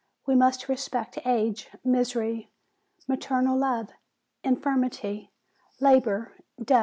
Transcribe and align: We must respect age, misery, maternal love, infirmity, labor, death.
We 0.25 0.33
must 0.33 0.67
respect 0.67 1.19
age, 1.27 1.69
misery, 1.83 2.49
maternal 3.07 3.55
love, 3.55 3.91
infirmity, 4.43 5.29
labor, 5.79 6.33
death. 6.59 6.79